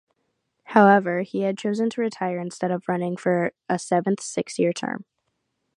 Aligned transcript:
However, 0.63 1.21
he 1.21 1.41
had 1.41 1.59
chosen 1.59 1.91
to 1.91 2.01
retire 2.01 2.39
instead 2.39 2.71
of 2.71 2.87
running 2.87 3.17
for 3.17 3.53
a 3.69 3.77
seventh 3.77 4.19
six-year 4.21 4.73
term. 4.73 5.05